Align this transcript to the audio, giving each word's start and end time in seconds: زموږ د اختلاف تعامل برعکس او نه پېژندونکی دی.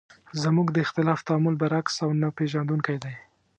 زموږ 0.43 0.67
د 0.71 0.77
اختلاف 0.85 1.19
تعامل 1.27 1.55
برعکس 1.61 1.95
او 2.05 2.09
نه 2.21 2.27
پېژندونکی 2.37 2.97
دی. 3.03 3.13